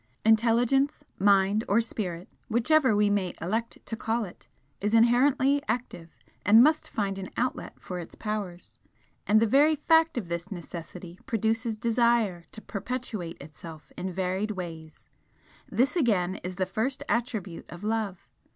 Intelligence, 0.25 1.03
Mind, 1.19 1.63
or 1.69 1.79
Spirit, 1.79 2.27
whichever 2.49 2.95
we 2.95 3.07
may 3.11 3.35
elect 3.39 3.77
to 3.85 3.95
call 3.95 4.23
it, 4.25 4.47
is 4.79 4.95
inherently 4.95 5.61
active 5.67 6.17
and 6.43 6.63
must 6.63 6.89
find 6.89 7.19
an 7.19 7.29
outlet 7.37 7.79
for 7.79 7.99
its 7.99 8.15
powers, 8.15 8.79
and 9.27 9.39
the 9.39 9.45
very 9.45 9.75
fact 9.75 10.17
of 10.17 10.27
this 10.27 10.49
necessity 10.49 11.19
produces 11.27 11.75
Desire 11.77 12.45
to 12.51 12.61
perpetuate 12.61 13.39
Itself 13.39 13.91
in 13.95 14.11
varied 14.11 14.49
ways: 14.49 15.07
this 15.69 15.95
again 15.95 16.37
is 16.37 16.55
the 16.55 16.65
first 16.65 17.03
attribute 17.07 17.67
of 17.71 17.83
Love. 17.83 18.27